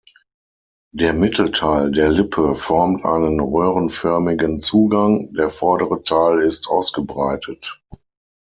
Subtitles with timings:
[0.95, 7.79] Der Mittelteil der Lippe formt einen röhrenförmigen Zugang, der vordere Teil ist ausgebreitet.